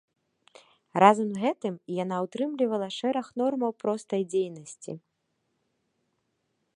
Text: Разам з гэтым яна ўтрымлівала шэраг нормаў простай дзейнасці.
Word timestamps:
Разам 1.03 1.27
з 1.33 1.37
гэтым 1.43 1.75
яна 2.03 2.15
ўтрымлівала 2.27 2.87
шэраг 2.99 3.27
нормаў 3.41 3.71
простай 3.83 4.21
дзейнасці. 4.33 4.99